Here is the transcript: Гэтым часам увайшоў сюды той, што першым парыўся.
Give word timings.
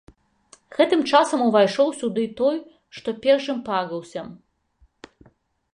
Гэтым 0.75 1.01
часам 1.11 1.43
увайшоў 1.49 1.91
сюды 1.99 2.23
той, 2.41 2.57
што 3.01 3.09
першым 3.27 3.57
парыўся. 3.69 4.21